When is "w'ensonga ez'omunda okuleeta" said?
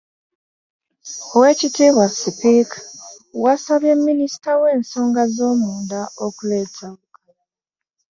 4.61-6.83